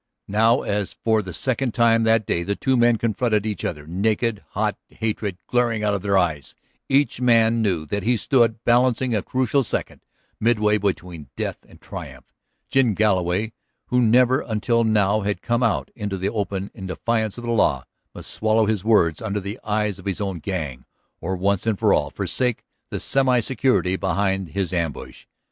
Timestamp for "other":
3.63-3.85